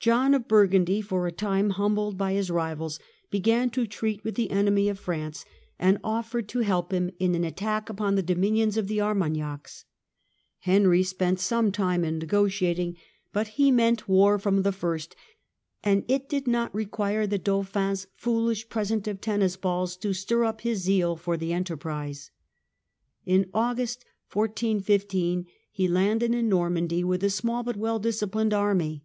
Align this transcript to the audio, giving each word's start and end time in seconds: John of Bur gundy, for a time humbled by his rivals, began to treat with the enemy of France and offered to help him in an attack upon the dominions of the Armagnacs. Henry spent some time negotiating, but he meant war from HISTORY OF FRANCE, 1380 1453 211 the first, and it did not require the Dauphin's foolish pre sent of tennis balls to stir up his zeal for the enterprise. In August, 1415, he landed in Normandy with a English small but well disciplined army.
John 0.00 0.34
of 0.34 0.48
Bur 0.48 0.66
gundy, 0.68 1.02
for 1.02 1.26
a 1.26 1.32
time 1.32 1.70
humbled 1.70 2.18
by 2.18 2.32
his 2.32 2.50
rivals, 2.50 2.98
began 3.30 3.70
to 3.70 3.86
treat 3.86 4.22
with 4.22 4.34
the 4.34 4.50
enemy 4.50 4.88
of 4.88 4.98
France 4.98 5.46
and 5.78 5.98
offered 6.04 6.48
to 6.50 6.58
help 6.58 6.92
him 6.92 7.12
in 7.20 7.34
an 7.36 7.44
attack 7.44 7.88
upon 7.88 8.14
the 8.16 8.22
dominions 8.22 8.76
of 8.76 8.86
the 8.88 9.00
Armagnacs. 9.00 9.84
Henry 10.58 11.02
spent 11.02 11.38
some 11.40 11.70
time 11.72 12.02
negotiating, 12.02 12.96
but 13.32 13.46
he 13.48 13.70
meant 13.70 14.08
war 14.08 14.38
from 14.40 14.56
HISTORY 14.56 14.68
OF 14.68 14.74
FRANCE, 14.76 15.08
1380 15.84 15.96
1453 15.96 16.00
211 16.02 16.02
the 16.02 16.02
first, 16.02 16.04
and 16.04 16.04
it 16.10 16.28
did 16.28 16.46
not 16.50 16.74
require 16.74 17.26
the 17.26 17.38
Dauphin's 17.38 18.06
foolish 18.16 18.68
pre 18.68 18.84
sent 18.84 19.08
of 19.08 19.20
tennis 19.22 19.56
balls 19.56 19.96
to 19.96 20.12
stir 20.12 20.44
up 20.44 20.60
his 20.62 20.80
zeal 20.80 21.16
for 21.16 21.38
the 21.38 21.54
enterprise. 21.54 22.30
In 23.24 23.48
August, 23.54 24.04
1415, 24.34 25.46
he 25.70 25.88
landed 25.88 26.34
in 26.34 26.48
Normandy 26.50 27.02
with 27.04 27.22
a 27.22 27.26
English 27.26 27.34
small 27.34 27.62
but 27.62 27.76
well 27.76 28.00
disciplined 28.00 28.52
army. 28.52 29.04